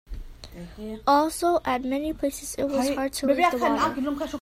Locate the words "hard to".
2.95-3.27